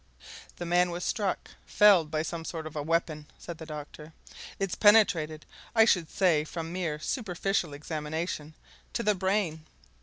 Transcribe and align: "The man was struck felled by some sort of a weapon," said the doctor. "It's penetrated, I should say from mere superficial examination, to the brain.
"The 0.55 0.65
man 0.65 0.89
was 0.89 1.03
struck 1.03 1.51
felled 1.67 2.09
by 2.09 2.23
some 2.23 2.43
sort 2.43 2.65
of 2.65 2.75
a 2.75 2.81
weapon," 2.81 3.27
said 3.37 3.59
the 3.59 3.67
doctor. 3.67 4.13
"It's 4.57 4.73
penetrated, 4.73 5.45
I 5.75 5.85
should 5.85 6.09
say 6.09 6.43
from 6.43 6.73
mere 6.73 6.97
superficial 6.97 7.71
examination, 7.75 8.55
to 8.93 9.03
the 9.03 9.13
brain. 9.13 9.63